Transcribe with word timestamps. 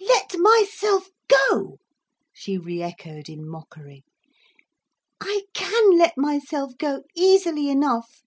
"Let 0.00 0.36
myself 0.36 1.08
go!" 1.28 1.78
she 2.32 2.58
re 2.58 2.82
echoed 2.82 3.28
in 3.28 3.48
mockery. 3.48 4.02
"I 5.20 5.42
can 5.54 5.96
let 5.96 6.18
myself 6.18 6.72
go, 6.76 7.04
easily 7.14 7.70
enough. 7.70 8.24